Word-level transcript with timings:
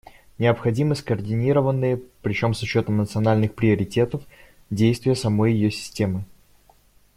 Необходимы 0.39 0.95
скоординированные, 0.95 2.01
причем 2.23 2.55
с 2.55 2.63
учетом 2.63 2.97
национальных 2.97 3.53
приоритетов, 3.53 4.23
действия 4.71 5.13
самой 5.13 5.53
ее 5.53 5.69
системы. 5.69 6.23